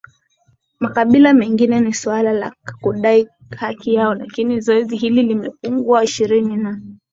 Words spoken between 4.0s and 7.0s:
lakini zoezi hili limepungua Ishirini na